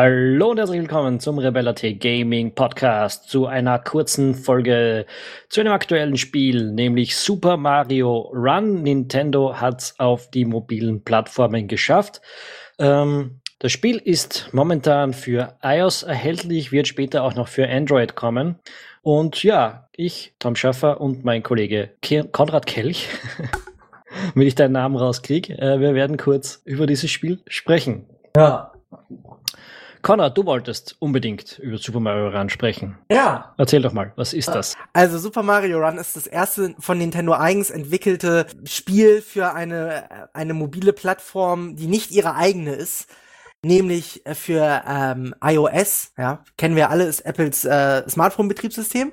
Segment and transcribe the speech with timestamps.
[0.00, 5.06] Hallo und herzlich willkommen zum Rebellate Gaming Podcast zu einer kurzen Folge
[5.48, 8.84] zu einem aktuellen Spiel, nämlich Super Mario Run.
[8.84, 12.20] Nintendo hat's auf die mobilen Plattformen geschafft.
[12.78, 18.54] Ähm, das Spiel ist momentan für iOS erhältlich, wird später auch noch für Android kommen.
[19.02, 21.90] Und ja, ich, Tom Schaffer und mein Kollege
[22.30, 23.08] Konrad Kelch,
[24.36, 28.06] wenn ich deinen Namen rauskriege, äh, wir werden kurz über dieses Spiel sprechen.
[28.36, 28.70] Ja.
[30.02, 32.98] Konrad, du wolltest unbedingt über Super Mario Run sprechen.
[33.10, 33.54] Ja.
[33.58, 34.76] Erzähl doch mal, was ist das?
[34.92, 40.54] Also Super Mario Run ist das erste von Nintendo eigens entwickelte Spiel für eine, eine
[40.54, 43.08] mobile Plattform, die nicht ihre eigene ist.
[43.64, 49.12] Nämlich für ähm, iOS, ja, kennen wir alle, ist Apples äh, Smartphone-Betriebssystem.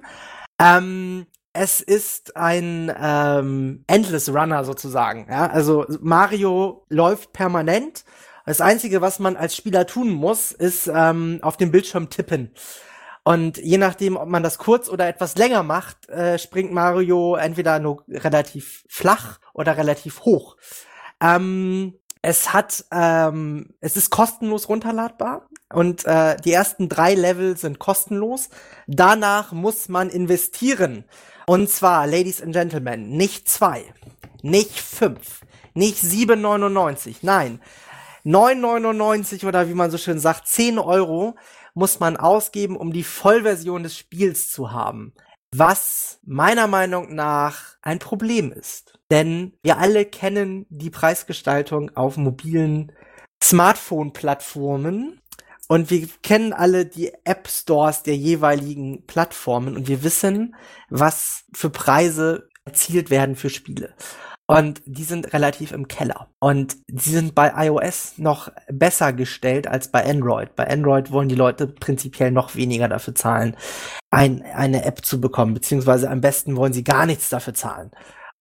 [0.61, 5.27] Ähm, es ist ein ähm, Endless Runner sozusagen.
[5.29, 5.47] Ja?
[5.47, 8.03] Also Mario läuft permanent
[8.45, 12.51] das Einzige, was man als Spieler tun muss, ist ähm, auf dem Bildschirm tippen.
[13.23, 17.79] Und je nachdem, ob man das kurz oder etwas länger macht, äh, springt Mario entweder
[17.79, 20.57] nur relativ flach oder relativ hoch.
[21.19, 27.79] Ähm, es hat, ähm, es ist kostenlos runterladbar und äh, die ersten drei Level sind
[27.79, 28.49] kostenlos.
[28.85, 31.05] Danach muss man investieren.
[31.47, 33.85] Und zwar, Ladies and Gentlemen, nicht zwei,
[34.41, 35.41] nicht fünf,
[35.73, 37.59] nicht 7,99, nein,
[38.25, 41.35] 9,99 oder wie man so schön sagt, 10 Euro
[41.75, 45.13] muss man ausgeben, um die Vollversion des Spiels zu haben.
[45.53, 48.99] Was meiner Meinung nach ein Problem ist.
[49.11, 52.91] Denn wir alle kennen die Preisgestaltung auf mobilen
[53.43, 55.21] Smartphone-Plattformen
[55.67, 60.55] und wir kennen alle die App Stores der jeweiligen Plattformen und wir wissen,
[60.89, 63.93] was für Preise erzielt werden für Spiele.
[64.47, 66.27] Und die sind relativ im Keller.
[66.39, 70.55] Und die sind bei iOS noch besser gestellt als bei Android.
[70.55, 73.57] Bei Android wollen die Leute prinzipiell noch weniger dafür zahlen,
[74.11, 77.91] ein, eine App zu bekommen, beziehungsweise am besten wollen sie gar nichts dafür zahlen.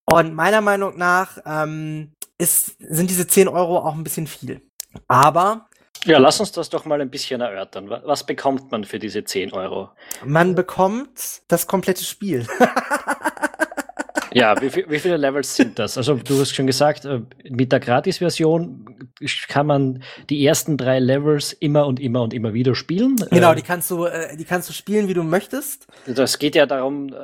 [0.05, 4.61] Und meiner Meinung nach ähm, ist, sind diese 10 Euro auch ein bisschen viel.
[5.09, 5.69] Aber
[6.05, 7.89] ja, lass uns das doch mal ein bisschen erörtern.
[7.89, 9.89] Was bekommt man für diese 10 Euro?
[10.23, 12.47] Man bekommt das komplette Spiel.
[14.35, 15.97] Ja, wie, wie, viele Levels sind das?
[15.97, 19.09] Also du hast schon gesagt, äh, mit der Gratis-Version
[19.49, 23.15] kann man die ersten drei Levels immer und immer und immer wieder spielen.
[23.31, 25.87] Genau, äh, die kannst du, äh, die kannst du spielen, wie du möchtest.
[26.07, 27.15] Das geht ja darum,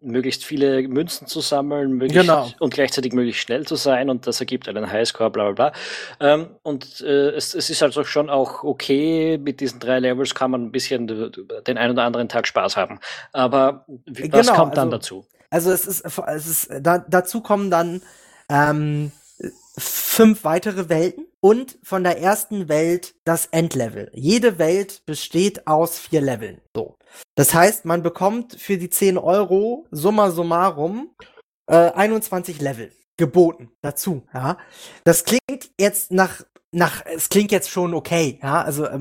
[0.00, 2.50] möglichst viele Münzen zu sammeln, genau.
[2.58, 6.34] und gleichzeitig möglichst schnell zu sein und das ergibt einen Highscore, bla bla bla.
[6.34, 10.64] Ähm, und es, es ist also schon auch okay, mit diesen drei Levels kann man
[10.64, 12.98] ein bisschen den einen oder anderen Tag Spaß haben.
[13.32, 15.26] Aber was genau, kommt dann also, dazu?
[15.50, 18.02] Also es ist, es ist da, dazu kommen dann
[18.50, 19.12] ähm,
[19.78, 24.10] fünf weitere Welten und von der ersten Welt das Endlevel.
[24.12, 26.60] Jede Welt besteht aus vier Leveln.
[26.74, 26.96] So.
[27.36, 31.14] Das heißt, man bekommt für die 10 Euro summa summarum
[31.66, 34.26] äh, 21 Level geboten dazu.
[34.32, 34.58] Ja,
[35.04, 38.38] das klingt jetzt nach nach es klingt jetzt schon okay.
[38.42, 38.98] Ja, also äh,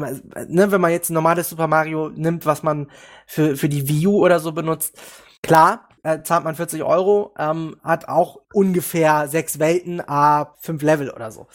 [0.48, 2.90] ne, wenn man jetzt ein normales Super Mario nimmt, was man
[3.26, 4.98] für für die Wii U oder so benutzt,
[5.42, 11.10] klar äh, zahlt man 40 Euro, ähm, hat auch ungefähr sechs Welten, a fünf Level
[11.10, 11.48] oder so.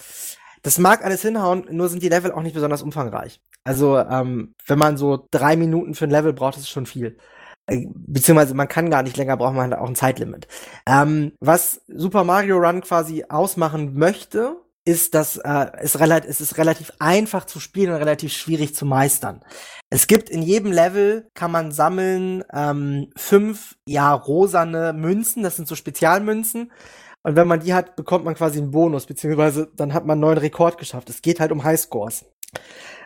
[0.62, 3.40] Das mag alles hinhauen, nur sind die Level auch nicht besonders umfangreich.
[3.64, 7.16] Also, ähm, wenn man so drei Minuten für ein Level braucht, ist schon viel.
[7.66, 10.48] Äh, beziehungsweise man kann gar nicht länger, braucht man halt auch ein Zeitlimit.
[10.86, 16.58] Ähm, was Super Mario Run quasi ausmachen möchte, ist das äh, ist relativ es ist
[16.58, 19.40] relativ einfach zu spielen und relativ schwierig zu meistern.
[19.90, 25.68] Es gibt in jedem Level kann man sammeln ähm, fünf ja rosane Münzen, das sind
[25.68, 26.72] so Spezialmünzen.
[27.24, 30.22] Und wenn man die hat, bekommt man quasi einen Bonus, beziehungsweise dann hat man einen
[30.22, 31.08] neuen Rekord geschafft.
[31.08, 32.24] Es geht halt um Highscores.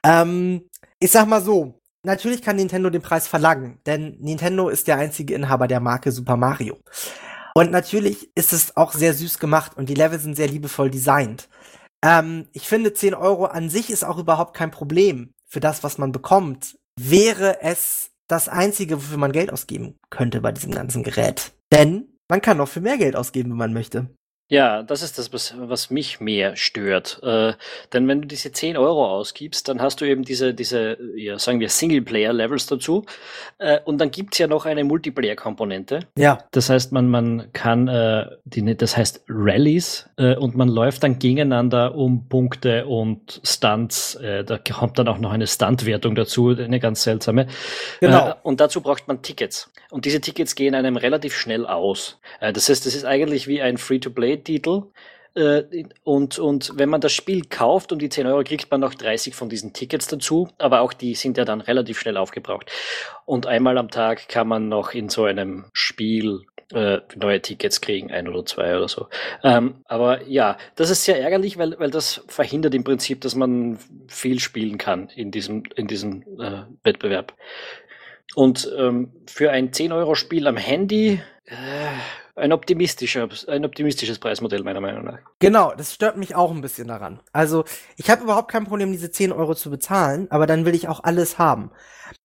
[0.03, 4.97] Ähm, ich sag mal so, natürlich kann Nintendo den Preis verlangen, denn Nintendo ist der
[4.97, 6.79] einzige Inhaber der Marke Super Mario.
[7.57, 11.49] Und natürlich ist es auch sehr süß gemacht und die Level sind sehr liebevoll designt.
[12.05, 15.97] Ähm, ich finde, 10 Euro an sich ist auch überhaupt kein Problem für das, was
[15.97, 16.77] man bekommt.
[17.01, 21.55] Wäre es das Einzige, wofür man Geld ausgeben könnte bei diesem ganzen Gerät.
[21.73, 24.11] Denn man kann auch für mehr Geld ausgeben, wenn man möchte.
[24.49, 27.21] Ja, das ist das, was, was mich mehr stört.
[27.25, 27.55] Äh,
[27.93, 31.59] denn wenn du diese 10 Euro ausgibst, dann hast du eben diese, diese ja, sagen
[31.59, 33.05] wir, Singleplayer-Levels dazu.
[33.59, 36.01] Äh, und dann gibt's ja noch eine Multiplayer-Komponente.
[36.17, 36.39] Ja.
[36.53, 41.19] Das heißt, man, man kann, äh, die, das heißt Rallies, äh, und man läuft dann
[41.19, 44.15] gegeneinander um Punkte und Stunts.
[44.15, 47.49] Äh, da kommt dann auch noch eine Stuntwertung dazu, eine ganz seltsame.
[48.01, 48.29] Genau.
[48.29, 49.73] Äh, und dazu braucht man Tickets.
[49.91, 52.19] Und diese Tickets gehen einem relativ schnell aus.
[52.41, 54.85] Äh, das heißt, das ist eigentlich wie ein Free-to-Play Titel,
[55.37, 58.95] Äh, und, und wenn man das Spiel kauft um die 10 Euro, kriegt man noch
[58.95, 60.49] 30 von diesen Tickets dazu.
[60.59, 62.71] Aber auch die sind ja dann relativ schnell aufgebraucht.
[63.27, 68.11] Und einmal am Tag kann man noch in so einem Spiel äh, neue Tickets kriegen,
[68.11, 69.09] ein oder zwei oder so.
[69.45, 73.79] Ähm, aber ja, das ist sehr ärgerlich, weil, weil das verhindert im Prinzip, dass man
[74.09, 77.35] viel spielen kann in diesem, in diesem äh, Wettbewerb.
[78.35, 81.55] Und ähm, für ein 10-Euro-Spiel am Handy äh,
[82.37, 85.19] ein, optimistischer, ein optimistisches Preismodell, meiner Meinung nach.
[85.39, 87.21] Genau, das stört mich auch ein bisschen daran.
[87.33, 87.65] Also,
[87.97, 91.03] ich habe überhaupt kein Problem, diese 10 Euro zu bezahlen, aber dann will ich auch
[91.03, 91.71] alles haben.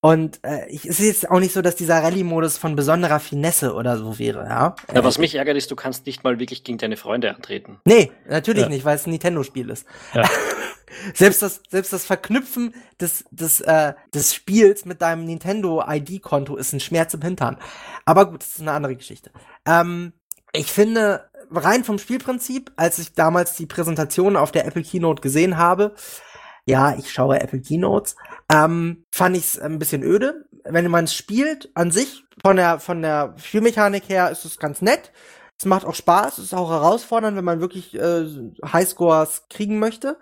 [0.01, 3.73] Und äh, ich, es ist jetzt auch nicht so, dass dieser Rallye-Modus von besonderer Finesse
[3.73, 4.75] oder so wäre, ja.
[4.93, 7.79] ja was mich ärgert, ist, du kannst nicht mal wirklich gegen deine Freunde antreten.
[7.85, 8.69] Nee, natürlich ja.
[8.69, 9.87] nicht, weil es ein Nintendo-Spiel ist.
[10.13, 10.29] Ja.
[11.13, 16.79] selbst das, selbst das Verknüpfen des, des, äh, des Spiels mit deinem Nintendo-ID-Konto ist ein
[16.79, 17.57] Schmerz im Hintern.
[18.05, 19.31] Aber gut, das ist eine andere Geschichte.
[19.65, 20.13] Ähm,
[20.53, 25.57] ich finde, rein vom Spielprinzip, als ich damals die Präsentation auf der Apple Keynote gesehen
[25.57, 25.95] habe,
[26.65, 28.15] ja, ich schaue Apple Keynotes,
[28.51, 30.45] ähm, fand ich es ein bisschen öde.
[30.63, 34.81] Wenn man es spielt, an sich, von der, von der Spielmechanik her, ist es ganz
[34.81, 35.11] nett.
[35.57, 38.25] Es macht auch Spaß, es ist auch herausfordernd, wenn man wirklich äh,
[38.65, 40.17] Highscores kriegen möchte.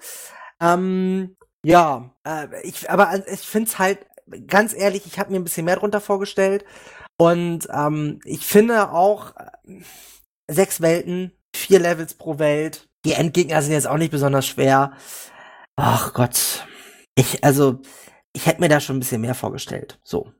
[0.61, 3.99] Ähm, ja, äh, ich, aber ich finde es halt,
[4.47, 6.65] ganz ehrlich, ich habe mir ein bisschen mehr drunter vorgestellt.
[7.17, 9.81] Und ähm, ich finde auch äh,
[10.47, 12.87] sechs Welten, vier Levels pro Welt.
[13.05, 14.93] Die Endgegner sind jetzt auch nicht besonders schwer.
[15.75, 16.65] Ach Gott.
[17.15, 17.79] Ich, also,
[18.33, 19.99] ich hätte mir da schon ein bisschen mehr vorgestellt.
[20.03, 20.31] So.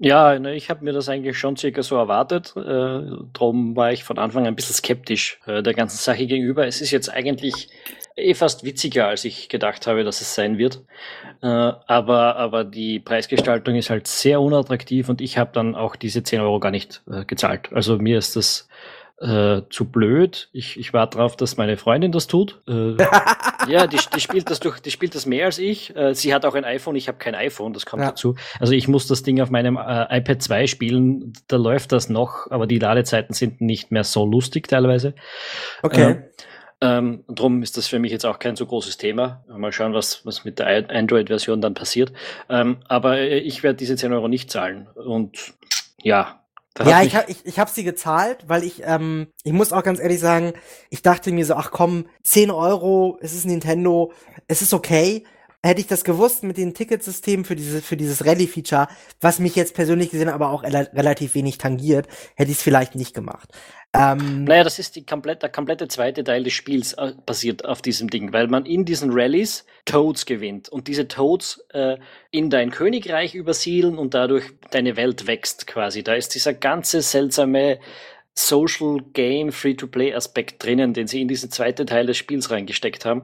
[0.00, 2.54] Ja, ne, ich habe mir das eigentlich schon circa so erwartet.
[2.56, 3.00] Äh,
[3.32, 6.66] drum war ich von Anfang an ein bisschen skeptisch äh, der ganzen Sache gegenüber.
[6.66, 7.68] Es ist jetzt eigentlich
[8.18, 10.82] eh fast witziger, als ich gedacht habe, dass es sein wird.
[11.42, 16.22] Äh, aber, aber die Preisgestaltung ist halt sehr unattraktiv und ich habe dann auch diese
[16.22, 17.72] 10 Euro gar nicht äh, gezahlt.
[17.72, 18.68] Also mir ist das
[19.20, 20.48] äh, zu blöd.
[20.52, 22.60] Ich, ich warte darauf, dass meine Freundin das tut.
[22.68, 22.96] Äh,
[23.68, 25.94] ja, die, die, spielt das durch, die spielt das mehr als ich.
[25.96, 28.10] Äh, sie hat auch ein iPhone, ich habe kein iPhone, das kommt ja.
[28.10, 28.36] dazu.
[28.60, 32.50] Also ich muss das Ding auf meinem äh, iPad 2 spielen, da läuft das noch,
[32.50, 35.14] aber die Ladezeiten sind nicht mehr so lustig teilweise.
[35.82, 36.22] Okay.
[36.80, 39.44] Äh, ähm, drum ist das für mich jetzt auch kein so großes Thema.
[39.48, 42.12] Mal schauen, was, was mit der Android-Version dann passiert.
[42.48, 44.88] Ähm, aber äh, ich werde diese 10 Euro nicht zahlen.
[44.94, 45.54] Und
[46.02, 46.40] ja.
[46.84, 49.98] Ja, ich habe ich, ich hab sie gezahlt, weil ich, ähm, ich muss auch ganz
[49.98, 50.52] ehrlich sagen,
[50.90, 54.12] ich dachte mir so, ach komm, 10 Euro, es ist Nintendo,
[54.46, 55.24] es ist okay.
[55.64, 58.86] Hätte ich das gewusst mit den Ticketsystemen für, diese, für dieses Rallye-Feature,
[59.20, 62.06] was mich jetzt persönlich gesehen aber auch relativ wenig tangiert,
[62.36, 63.48] hätte ich es vielleicht nicht gemacht.
[63.92, 67.82] Ähm, naja, das ist die komplett, der komplette zweite Teil des Spiels äh, basiert auf
[67.82, 71.96] diesem Ding, weil man in diesen Rallyes Toads gewinnt und diese Toads äh,
[72.30, 76.04] in dein Königreich übersiedeln und dadurch deine Welt wächst quasi.
[76.04, 77.80] Da ist dieser ganze seltsame
[78.34, 83.22] Social Game Free-to-Play Aspekt drinnen, den sie in diesen zweiten Teil des Spiels reingesteckt haben.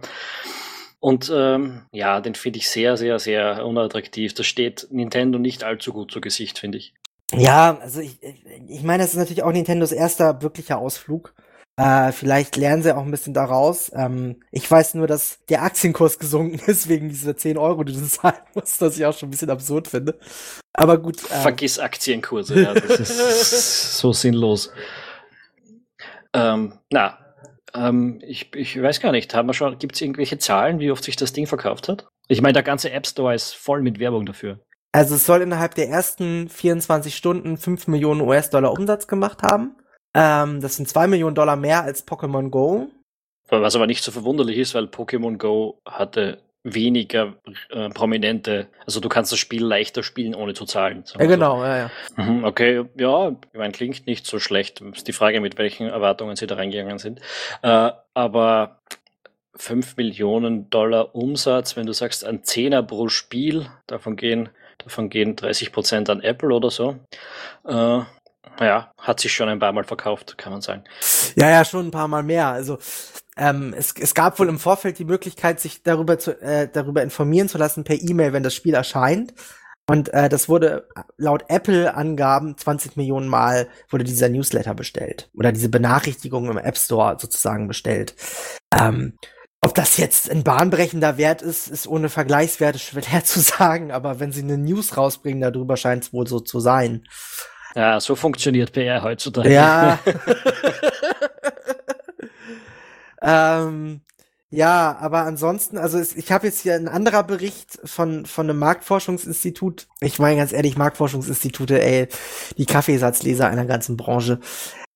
[1.05, 4.33] Und ähm, ja, den finde ich sehr, sehr, sehr unattraktiv.
[4.33, 6.95] Das steht Nintendo nicht allzu gut zu Gesicht, finde ich.
[7.31, 8.21] Ja, also ich,
[8.69, 11.35] ich meine, das ist natürlich auch Nintendos erster wirklicher Ausflug.
[11.77, 13.93] Äh, vielleicht lernen sie auch ein bisschen daraus.
[13.95, 18.03] Ähm, ich weiß nur, dass der Aktienkurs gesunken ist wegen dieser 10 Euro, die du
[18.08, 20.19] zahlen musst, was ich auch schon ein bisschen absurd finde.
[20.73, 21.23] Aber gut.
[21.25, 24.73] Äh, Vergiss Aktienkurse, ja, das ist so sinnlos.
[26.32, 27.24] Ähm, na,
[27.77, 31.05] ähm, ich, ich weiß gar nicht, haben wir schon, gibt es irgendwelche Zahlen, wie oft
[31.05, 32.07] sich das Ding verkauft hat?
[32.29, 34.61] Ich meine, der ganze App Store ist voll mit Werbung dafür.
[34.93, 39.77] Also es soll innerhalb der ersten 24 Stunden 5 Millionen US-Dollar Umsatz gemacht haben.
[40.15, 42.89] Ähm, das sind 2 Millionen Dollar mehr als Pokémon Go.
[43.49, 47.35] Was aber nicht so verwunderlich ist, weil Pokémon Go hatte weniger
[47.71, 51.05] äh, prominente, also du kannst das Spiel leichter spielen, ohne zu zahlen.
[51.19, 51.65] Ja, genau, so.
[51.65, 51.91] ja, ja.
[52.17, 54.81] Mhm, okay, ja, ich meine, klingt nicht so schlecht.
[54.81, 57.21] Ist die Frage, mit welchen Erwartungen sie da reingegangen sind.
[57.63, 58.81] Äh, aber
[59.55, 65.37] 5 Millionen Dollar Umsatz, wenn du sagst, ein Zehner pro Spiel, davon gehen Davon gehen
[65.37, 66.97] 30 Prozent an Apple oder so.
[67.67, 68.01] Äh,
[68.61, 70.85] ja, hat sich schon ein paar Mal verkauft, kann man sagen.
[71.37, 72.49] Ja, ja, schon ein paar Mal mehr.
[72.49, 72.79] Also
[73.36, 77.48] ähm, es, es gab wohl im Vorfeld die Möglichkeit, sich darüber zu, äh, darüber informieren
[77.48, 79.34] zu lassen per E-Mail, wenn das Spiel erscheint.
[79.86, 80.88] Und äh, das wurde
[81.19, 87.17] laut Apple-Angaben 20 Millionen Mal wurde dieser Newsletter bestellt oder diese Benachrichtigung im App Store
[87.20, 88.14] sozusagen bestellt.
[88.74, 89.19] Ähm,
[89.60, 94.32] ob das jetzt ein bahnbrechender Wert ist, ist ohne Vergleichswerte schwer zu sagen, aber wenn
[94.32, 97.05] sie eine News rausbringen darüber, scheint es wohl so zu sein.
[97.74, 99.53] Ja, so funktioniert PR heutzutage.
[99.53, 99.98] Ja.
[103.25, 104.03] ähm,
[104.51, 108.59] Ja, aber ansonsten, also es, ich habe jetzt hier ein anderer Bericht von von einem
[108.61, 109.89] Marktforschungsinstitut.
[110.01, 112.09] Ich meine ganz ehrlich, Marktforschungsinstitute, ey,
[112.57, 114.41] die Kaffeesatzleser einer ganzen Branche.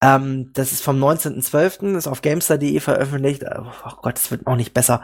[0.01, 3.43] Ähm, das ist vom 19.12., ist auf Gamestar.de veröffentlicht.
[3.43, 5.03] Äh, oh Gott, es wird auch nicht besser.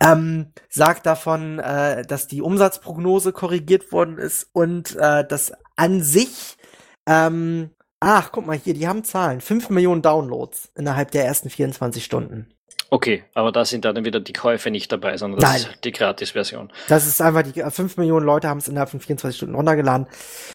[0.00, 6.58] Ähm, sagt davon, äh, dass die Umsatzprognose korrigiert worden ist und äh, dass an sich
[7.06, 9.40] ähm, Ach, guck mal hier, die haben Zahlen.
[9.40, 12.53] 5 Millionen Downloads innerhalb der ersten 24 Stunden.
[12.94, 15.60] Okay, aber da sind dann wieder die Käufe nicht dabei, sondern das Nein.
[15.62, 16.72] ist die Gratis-Version.
[16.86, 20.06] Das ist einfach die 5 Millionen Leute haben es innerhalb von 24 Stunden runtergeladen.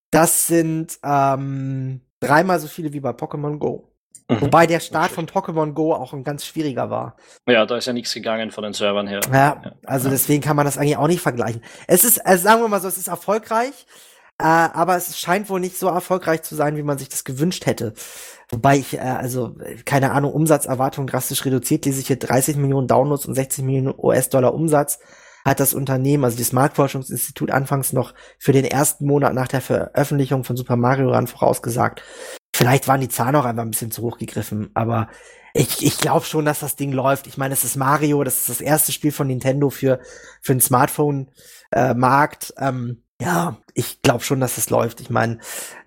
[0.10, 3.92] Das sind ähm, dreimal so viele wie bei Pokémon Go.
[4.30, 4.40] Mhm.
[4.40, 7.18] Wobei der Start von Pokémon Go auch ein ganz schwieriger war.
[7.46, 9.20] Ja, da ist ja nichts gegangen von den Servern her.
[9.34, 10.12] Ja, also ja.
[10.12, 11.62] deswegen kann man das eigentlich auch nicht vergleichen.
[11.88, 13.86] Es ist, also sagen wir mal so, es ist erfolgreich,
[14.40, 17.66] äh, aber es scheint wohl nicht so erfolgreich zu sein, wie man sich das gewünscht
[17.66, 17.94] hätte.
[18.50, 19.56] Wobei ich, äh, also,
[19.86, 24.54] keine Ahnung, Umsatzerwartung drastisch reduziert, lese ich hier 30 Millionen Downloads und 60 Millionen US-Dollar
[24.54, 25.00] Umsatz
[25.46, 30.44] hat das Unternehmen, also das Marktforschungsinstitut, anfangs noch für den ersten Monat nach der Veröffentlichung
[30.44, 32.04] von Super Mario Run vorausgesagt.
[32.54, 35.10] Vielleicht waren die Zahlen auch einfach ein bisschen zu hoch gegriffen, aber
[35.54, 37.28] ich, ich glaube schon, dass das Ding läuft.
[37.28, 40.00] Ich meine, es ist Mario, das ist das erste Spiel von Nintendo für,
[40.42, 42.54] für den Smartphone-Markt.
[42.58, 45.02] Äh, ähm, ja, ich glaube schon, dass es läuft.
[45.02, 45.40] Ich meine,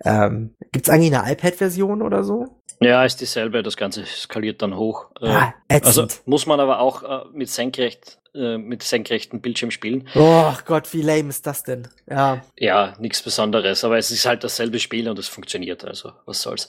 [0.05, 2.57] ähm, gibt es eigentlich eine iPad-Version oder so?
[2.81, 3.63] Ja, ist dieselbe.
[3.63, 5.07] Das Ganze skaliert dann hoch.
[5.21, 10.09] Äh, ah, also muss man aber auch äh, mit senkrecht äh, mit senkrechten Bildschirm spielen.
[10.15, 11.89] Oh Gott, wie lame ist das denn?
[12.09, 12.43] Ja.
[12.59, 13.85] Ja, nichts Besonderes.
[13.85, 15.85] Aber es ist halt dasselbe Spiel und es funktioniert.
[15.85, 16.69] Also was soll's.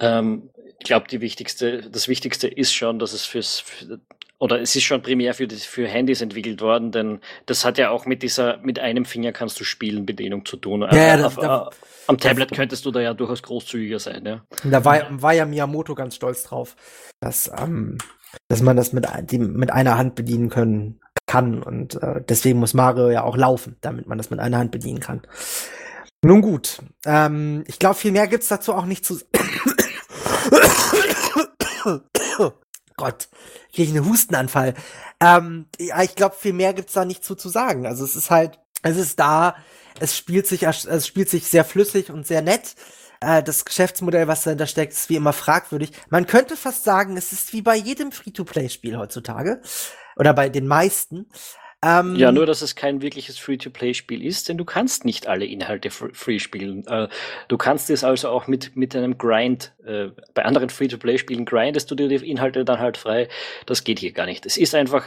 [0.00, 4.00] Ähm, ich glaube, die wichtigste, das Wichtigste ist schon, dass es fürs, für,
[4.38, 8.06] oder es ist schon primär für, für Handys entwickelt worden, denn das hat ja auch
[8.06, 10.82] mit dieser, mit einem Finger kannst du spielen, Bedienung zu tun.
[10.82, 11.70] Ja, äh, das, auf, da,
[12.06, 14.44] am Tablet könntest du da ja durchaus großzügiger sein, ja.
[14.64, 16.76] Da war, war ja Miyamoto ganz stolz drauf,
[17.20, 17.98] dass, ähm,
[18.48, 22.74] dass man das mit, die, mit einer Hand bedienen können kann und äh, deswegen muss
[22.74, 25.22] Mario ja auch laufen, damit man das mit einer Hand bedienen kann.
[26.22, 29.18] Nun gut, ähm, ich glaube, viel mehr gibt's dazu auch nicht zu
[32.96, 33.28] Gott,
[33.72, 34.74] kriege ich einen Hustenanfall.
[35.20, 37.86] Ähm, ja, ich glaube, viel mehr gibt's da nicht zu, zu sagen.
[37.86, 39.56] Also es ist halt, es ist da,
[40.00, 42.74] es spielt sich, es spielt sich sehr flüssig und sehr nett.
[43.20, 45.92] Äh, das Geschäftsmodell, was dahinter steckt, ist wie immer fragwürdig.
[46.08, 49.60] Man könnte fast sagen, es ist wie bei jedem Free-to-Play-Spiel heutzutage.
[50.16, 51.26] Oder bei den meisten.
[51.82, 55.90] Ähm, ja, nur dass es kein wirkliches Free-to-Play-Spiel ist, denn du kannst nicht alle Inhalte
[55.90, 56.86] free spielen.
[56.86, 57.08] Äh,
[57.48, 61.94] du kannst es also auch mit, mit einem Grind, äh, bei anderen Free-to-Play-Spielen grindest du
[61.94, 63.28] dir die Inhalte dann halt frei.
[63.66, 64.46] Das geht hier gar nicht.
[64.46, 65.04] Es ist einfach,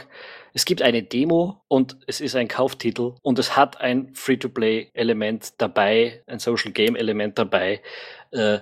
[0.54, 6.22] es gibt eine Demo und es ist ein Kauftitel und es hat ein Free-to-Play-Element dabei,
[6.28, 7.82] ein Social-Game-Element dabei.
[8.30, 8.60] Äh,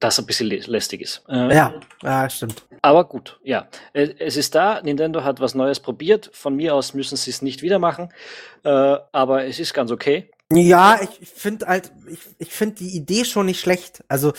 [0.00, 1.22] das ein bisschen lästig ist.
[1.28, 2.66] Äh, ja, ja, stimmt.
[2.82, 3.68] Aber gut, ja.
[3.92, 6.30] Äh, es ist da, Nintendo hat was Neues probiert.
[6.32, 8.12] Von mir aus müssen sie es nicht wieder machen,
[8.64, 8.68] äh,
[9.12, 10.30] aber es ist ganz okay.
[10.52, 14.04] Ja, ich finde halt, ich, ich finde die Idee schon nicht schlecht.
[14.06, 14.32] Also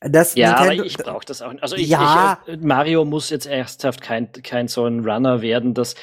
[0.00, 1.62] das ja, Nintendo, aber ich brauche das auch nicht.
[1.62, 2.38] Also ich, ja.
[2.46, 5.94] ich, äh, Mario muss jetzt ernsthaft kein, kein so ein Runner werden, dass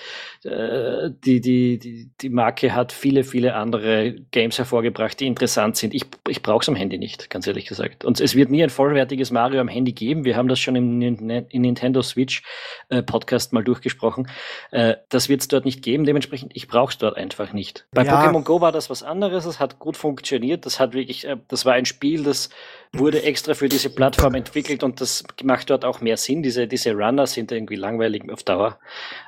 [0.44, 5.94] die, die, die, die Marke hat viele, viele andere Games hervorgebracht, die interessant sind.
[5.94, 8.06] Ich, ich brauche es am Handy nicht, ganz ehrlich gesagt.
[8.06, 10.26] Und es wird nie ein vollwertiges Mario am Handy geben.
[10.26, 12.42] Wir haben das schon im, im Nintendo Switch
[12.90, 14.30] äh, Podcast mal durchgesprochen.
[14.72, 16.06] Äh, das wird es dort nicht geben.
[16.06, 17.86] Dementsprechend, ich brauche es dort einfach nicht.
[17.92, 18.20] Bei ja.
[18.20, 19.46] Pokémon Go war das was anderes.
[19.46, 20.66] Es hat gut funktioniert.
[20.66, 22.50] Das hat wirklich, äh, das war ein Spiel, das
[22.94, 26.42] wurde extra für diese Plattform entwickelt und das macht dort auch mehr Sinn.
[26.42, 28.80] Diese, diese Runner sind irgendwie langweilig auf Dauer.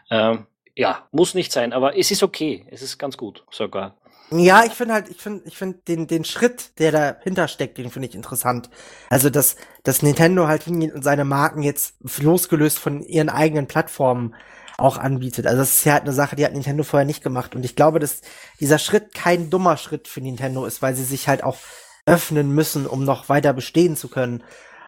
[0.10, 2.66] Ähm, ja, muss nicht sein, aber es ist okay.
[2.72, 3.96] Es ist ganz gut sogar.
[4.32, 7.92] Ja, ich finde halt, ich finde, ich finde den, den Schritt, der dahinter steckt, den
[7.92, 8.70] finde ich interessant.
[9.10, 10.64] Also, dass, dass Nintendo halt
[10.96, 14.34] seine Marken jetzt losgelöst von ihren eigenen Plattformen
[14.78, 15.46] auch anbietet.
[15.46, 17.56] Also, das ist ja halt eine Sache, die hat Nintendo vorher nicht gemacht.
[17.56, 18.22] Und ich glaube, dass
[18.60, 21.58] dieser Schritt kein dummer Schritt für Nintendo ist, weil sie sich halt auch
[22.06, 24.44] öffnen müssen, um noch weiter bestehen zu können.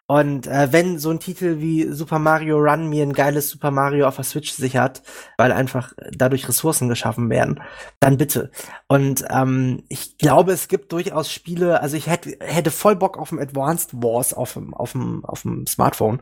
[0.08, 4.08] Und äh, wenn so ein Titel wie Super Mario Run mir ein geiles Super Mario
[4.08, 5.02] auf der Switch sichert,
[5.38, 7.62] weil einfach dadurch Ressourcen geschaffen werden,
[8.00, 8.52] dann bitte.
[8.88, 13.30] Und ähm, ich glaube, es gibt durchaus Spiele, also ich hätte, hätte voll Bock auf
[13.30, 16.22] dem Advanced Wars auf dem, auf dem, auf dem Smartphone.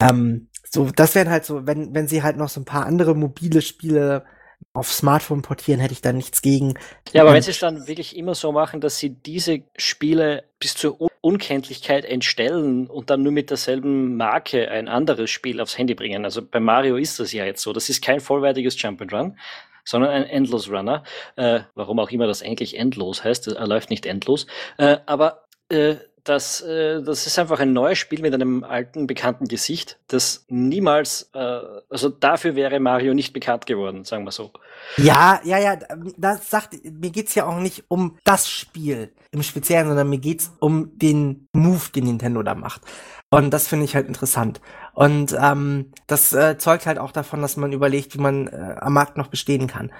[0.00, 3.14] Ähm, so, das wären halt so, wenn, wenn sie halt noch so ein paar andere
[3.14, 4.24] mobile Spiele
[4.72, 6.74] auf Smartphone portieren, hätte ich da nichts gegen.
[7.12, 10.74] Ja, aber wenn sie es dann wirklich immer so machen, dass sie diese Spiele bis
[10.74, 16.24] zur Unkenntlichkeit entstellen und dann nur mit derselben Marke ein anderes Spiel aufs Handy bringen.
[16.24, 17.72] Also bei Mario ist das ja jetzt so.
[17.72, 19.38] Das ist kein vollwertiges Jump and Run,
[19.84, 21.02] sondern ein Endless Runner.
[21.36, 24.46] Äh, warum auch immer das eigentlich endlos heißt, er läuft nicht endlos.
[24.76, 29.46] Äh, aber äh, dass äh, das ist einfach ein neues Spiel mit einem alten, bekannten
[29.46, 34.52] Gesicht, das niemals, äh, also dafür wäre Mario nicht bekannt geworden, sagen wir so.
[34.96, 35.76] Ja, ja, ja,
[36.16, 40.52] das sagt, mir geht's ja auch nicht um das Spiel im Speziellen, sondern mir geht's
[40.60, 42.82] um den Move, den Nintendo da macht.
[43.30, 44.60] Und das finde ich halt interessant.
[44.94, 48.94] Und ähm, das äh, zeugt halt auch davon, dass man überlegt, wie man äh, am
[48.94, 49.92] Markt noch bestehen kann.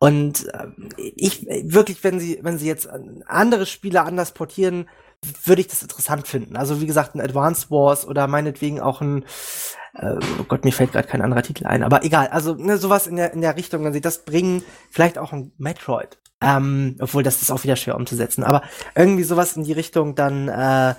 [0.00, 2.88] Und äh, ich wirklich, wenn sie, wenn sie jetzt
[3.26, 4.88] andere Spiele anders portieren,
[5.44, 6.56] würde ich das interessant finden.
[6.56, 9.24] Also wie gesagt, ein Advance Wars oder meinetwegen auch ein
[9.94, 12.28] äh, oh Gott, mir fällt gerade kein anderer Titel ein, aber egal.
[12.28, 15.52] Also ne, sowas in der in der Richtung, wenn sie das bringen, vielleicht auch ein
[15.58, 16.18] Metroid.
[16.40, 18.42] Ähm, obwohl das ist auch wieder schwer umzusetzen.
[18.42, 18.62] Aber
[18.96, 20.94] irgendwie sowas in die Richtung, dann äh,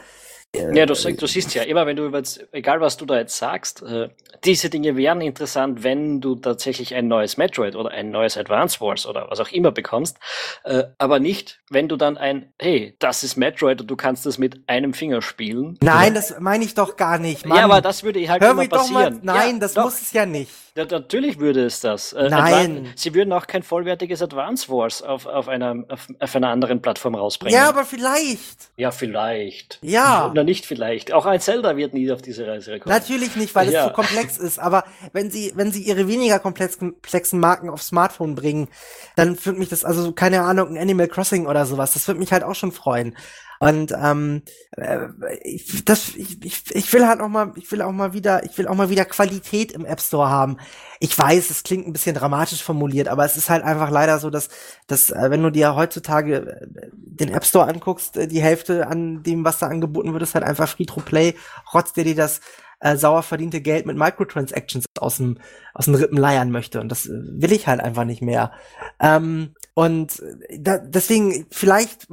[0.55, 3.81] ja, du, du siehst ja immer, wenn du über, egal was du da jetzt sagst,
[3.81, 4.09] äh,
[4.43, 9.07] diese Dinge wären interessant, wenn du tatsächlich ein neues Metroid oder ein neues Advance Wars
[9.07, 10.17] oder was auch immer bekommst,
[10.63, 14.37] äh, aber nicht, wenn du dann ein, hey, das ist Metroid und du kannst das
[14.37, 15.77] mit einem Finger spielen.
[15.81, 16.15] Nein, oder?
[16.15, 17.47] das meine ich doch gar nicht.
[17.47, 17.57] Mann.
[17.57, 19.21] Ja, aber das würde halt Hör immer passieren.
[19.23, 19.85] Mal, nein, ja, das doch.
[19.85, 20.51] muss es ja nicht.
[20.75, 22.13] Ja, natürlich würde es das.
[22.13, 22.53] Äh, Nein.
[22.53, 26.81] Advan Sie würden auch kein vollwertiges Advance Wars auf, auf, einer, auf, auf einer anderen
[26.81, 27.55] Plattform rausbringen.
[27.55, 28.71] Ja, aber vielleicht.
[28.75, 29.77] Ja, vielleicht.
[29.83, 30.31] Ja.
[30.43, 31.13] Na, nicht vielleicht.
[31.13, 32.93] Auch ein Zelda wird nie auf diese Reise kommen.
[32.93, 33.81] Natürlich nicht, weil ja.
[33.81, 34.59] es zu komplex ist.
[34.59, 34.83] Aber
[35.13, 38.67] wenn Sie, wenn Sie Ihre weniger komplexen Marken auf Smartphone bringen,
[39.15, 42.31] dann würde mich das, also keine Ahnung, ein Animal Crossing oder sowas, das würde mich
[42.31, 43.15] halt auch schon freuen.
[43.63, 44.41] Und ähm,
[44.75, 45.07] äh,
[45.41, 48.57] ich, das, ich, ich, ich will halt auch mal, ich will auch mal wieder, ich
[48.57, 50.57] will auch mal wieder Qualität im App Store haben.
[50.99, 54.29] Ich weiß, es klingt ein bisschen dramatisch formuliert, aber es ist halt einfach leider so,
[54.29, 54.49] dass,
[54.87, 59.45] dass äh, wenn du dir heutzutage äh, den App Store anguckst, die Hälfte an dem,
[59.45, 61.35] was da angeboten wird, ist halt einfach Free-to-Play,
[61.73, 62.41] rotzt dir das
[62.81, 65.37] äh, sauer verdiente Geld mit Microtransactions aus dem,
[65.73, 66.81] aus den Rippen leiern möchte.
[66.81, 68.51] Und das will ich halt einfach nicht mehr.
[68.99, 72.07] Ähm, und äh, da, deswegen, vielleicht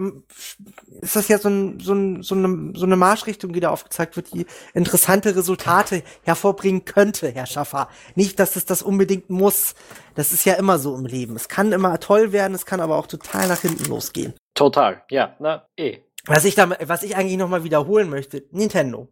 [1.01, 4.17] ist das ja so, ein, so, ein, so, eine, so eine Marschrichtung, die da aufgezeigt
[4.17, 7.89] wird, die interessante Resultate hervorbringen könnte, Herr Schaffer.
[8.15, 9.75] Nicht, dass es das unbedingt muss.
[10.15, 11.37] Das ist ja immer so im Leben.
[11.37, 14.35] Es kann immer toll werden, es kann aber auch total nach hinten losgehen.
[14.55, 15.99] Total, ja, na, eh.
[16.27, 19.09] Was ich, da, was ich eigentlich nochmal wiederholen möchte, Nintendo.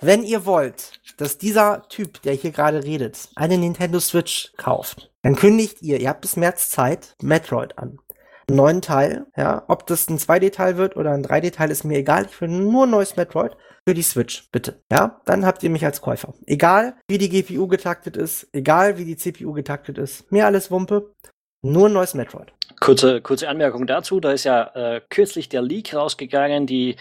[0.00, 5.36] Wenn ihr wollt, dass dieser Typ, der hier gerade redet, eine Nintendo Switch kauft, dann
[5.36, 7.98] kündigt ihr, ihr habt bis März Zeit, Metroid an.
[8.48, 12.26] Neuen Teil, ja, ob das ein 2D-Teil wird oder ein 3D-Teil, ist mir egal.
[12.30, 13.56] Ich will nur ein neues Metroid
[13.88, 14.82] für die Switch, bitte.
[14.92, 16.34] Ja, dann habt ihr mich als Käufer.
[16.46, 21.14] Egal, wie die GPU getaktet ist, egal, wie die CPU getaktet ist, mir alles Wumpe.
[21.62, 22.52] Nur ein neues Metroid.
[22.78, 26.96] Kurze, kurze Anmerkung dazu, da ist ja äh, kürzlich der Leak rausgegangen, die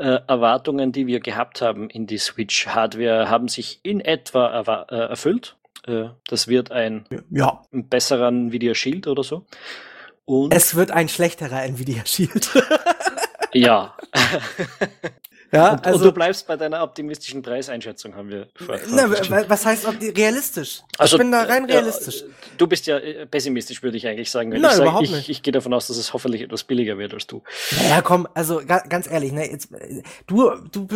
[0.00, 5.56] äh, Erwartungen, die wir gehabt haben in die Switch-Hardware, haben sich in etwa äh, erfüllt.
[5.86, 7.62] Äh, das wird ein, ja.
[7.72, 9.44] ein besserer Nvidia Shield oder so.
[10.24, 12.50] Und es wird ein schlechterer Nvidia Shield.
[13.52, 13.94] ja.
[15.52, 18.46] Ja, und, also, und du bleibst bei deiner optimistischen Preiseinschätzung, haben wir
[18.90, 19.10] na,
[19.48, 19.86] Was heißt
[20.16, 20.82] realistisch?
[20.96, 22.20] Also, ich bin da rein realistisch.
[22.20, 24.50] Ja, du bist ja äh, pessimistisch, würde ich eigentlich sagen.
[24.50, 25.28] Nein, ich sag, überhaupt ich, nicht.
[25.28, 27.42] Ich gehe davon aus, dass es hoffentlich etwas billiger wird als du.
[27.88, 29.70] Ja, komm, also ganz ehrlich, ne, jetzt,
[30.26, 30.86] du, du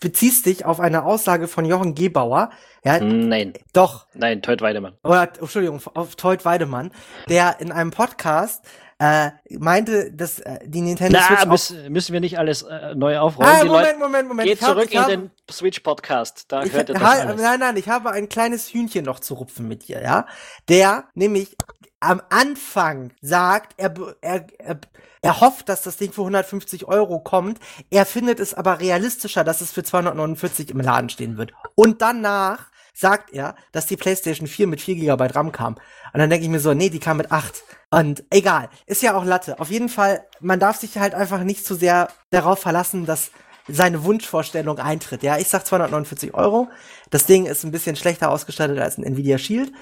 [0.00, 2.50] beziehst dich auf eine Aussage von Jochen Gebauer.
[2.84, 3.52] Ja, Nein.
[3.72, 4.06] Doch.
[4.14, 4.94] Nein, Teut Weidemann.
[5.04, 6.90] Oder, Entschuldigung, auf Teut Weidemann,
[7.28, 8.64] der in einem Podcast
[9.02, 13.18] äh, meinte, dass äh, die Nintendo Na, Switch müssen, müssen wir nicht alles äh, neu
[13.18, 13.50] aufrollen.
[13.50, 14.48] Ah, Moment, Leute, Moment, Moment.
[14.48, 17.42] Geht zurück hab, in hab, den Switch-Podcast, da hört ihr das halt, alles.
[17.42, 20.26] Nein, nein, ich habe ein kleines Hühnchen noch zu rupfen mit dir, ja?
[20.68, 21.56] Der nämlich
[21.98, 24.80] am Anfang sagt, er, er, er,
[25.20, 27.58] er hofft, dass das Ding für 150 Euro kommt.
[27.90, 31.52] Er findet es aber realistischer, dass es für 249 im Laden stehen wird.
[31.74, 35.74] Und danach sagt er, dass die PlayStation 4 mit 4 GB RAM kam.
[36.12, 37.62] Und dann denke ich mir so, nee, die kam mit 8.
[37.90, 39.60] Und egal, ist ja auch Latte.
[39.60, 43.30] Auf jeden Fall, man darf sich halt einfach nicht zu sehr darauf verlassen, dass
[43.68, 45.22] seine Wunschvorstellung eintritt.
[45.22, 46.68] Ja, ich sag 249 Euro.
[47.10, 49.72] Das Ding ist ein bisschen schlechter ausgestattet als ein Nvidia Shield.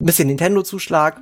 [0.00, 1.20] Ein bisschen Nintendo-Zuschlag.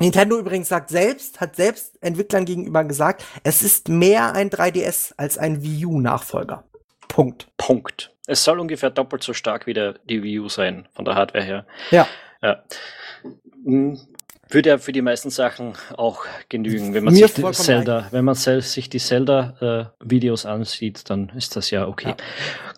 [0.00, 5.38] Nintendo übrigens sagt selbst, hat selbst Entwicklern gegenüber gesagt, es ist mehr ein 3DS als
[5.38, 6.64] ein Wii U-Nachfolger.
[7.06, 7.48] Punkt.
[7.56, 8.13] Punkt.
[8.26, 11.44] Es soll ungefähr doppelt so stark wie der, die Wii U sein, von der Hardware
[11.44, 11.66] her.
[11.90, 12.06] Ja.
[12.42, 12.62] Ja.
[13.64, 13.98] Hm,
[14.48, 16.94] würde ja für die meisten Sachen auch genügen.
[16.94, 21.70] Wenn man sich die Zelda, wenn man sich die Zelda-Videos äh, ansieht, dann ist das
[21.70, 22.08] ja okay.
[22.08, 22.16] Ja.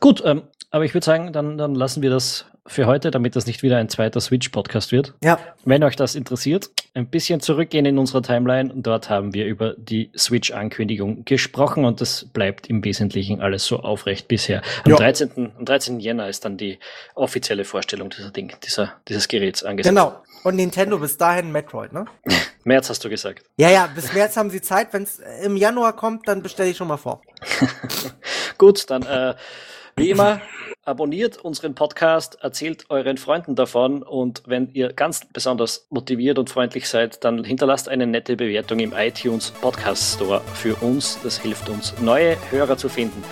[0.01, 3.47] Gut, ähm, aber ich würde sagen, dann, dann lassen wir das für heute, damit das
[3.47, 5.15] nicht wieder ein zweiter Switch-Podcast wird.
[5.23, 5.39] Ja.
[5.65, 8.73] Wenn euch das interessiert, ein bisschen zurückgehen in unserer Timeline.
[8.75, 14.29] Dort haben wir über die Switch-Ankündigung gesprochen und das bleibt im Wesentlichen alles so aufrecht
[14.29, 14.63] bisher.
[14.85, 16.01] Am, 13., am 13.
[16.01, 16.79] Jänner ist dann die
[17.15, 19.95] offizielle Vorstellung dieser Ding, dieser, dieses Geräts angesetzt.
[19.95, 20.23] Genau.
[20.43, 22.07] Und Nintendo bis dahin Metroid, ne?
[22.65, 23.45] März hast du gesagt.
[23.59, 24.93] Ja, ja, bis März haben sie Zeit.
[24.93, 27.21] Wenn es im Januar kommt, dann bestelle ich schon mal vor.
[28.59, 29.35] Gut, dann äh,
[29.99, 30.41] wie immer,
[30.85, 36.89] abonniert unseren Podcast, erzählt euren Freunden davon und wenn ihr ganz besonders motiviert und freundlich
[36.89, 41.19] seid, dann hinterlasst eine nette Bewertung im iTunes Podcast Store für uns.
[41.23, 43.25] Das hilft uns, neue Hörer zu finden.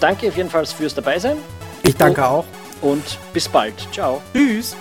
[0.00, 1.36] Danke auf jeden Fall fürs Dabeisein.
[1.82, 2.44] Ich danke auch.
[2.80, 3.74] Und bis bald.
[3.92, 4.22] Ciao.
[4.32, 4.74] Tschüss.